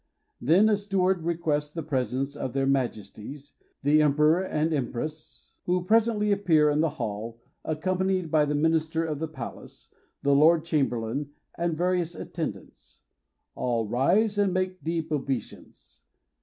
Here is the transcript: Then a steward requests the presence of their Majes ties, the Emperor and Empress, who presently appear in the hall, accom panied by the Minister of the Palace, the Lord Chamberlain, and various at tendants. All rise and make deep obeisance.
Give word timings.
Then 0.41 0.67
a 0.67 0.77
steward 0.77 1.21
requests 1.21 1.71
the 1.71 1.83
presence 1.83 2.35
of 2.35 2.53
their 2.53 2.65
Majes 2.65 3.13
ties, 3.13 3.53
the 3.83 4.01
Emperor 4.01 4.41
and 4.41 4.73
Empress, 4.73 5.51
who 5.67 5.83
presently 5.85 6.31
appear 6.31 6.71
in 6.71 6.81
the 6.81 6.89
hall, 6.97 7.39
accom 7.63 7.99
panied 7.99 8.31
by 8.31 8.45
the 8.45 8.55
Minister 8.55 9.05
of 9.05 9.19
the 9.19 9.27
Palace, 9.27 9.93
the 10.23 10.33
Lord 10.33 10.65
Chamberlain, 10.65 11.29
and 11.55 11.77
various 11.77 12.15
at 12.15 12.33
tendants. 12.33 13.01
All 13.53 13.85
rise 13.87 14.39
and 14.39 14.51
make 14.51 14.83
deep 14.83 15.11
obeisance. 15.11 16.01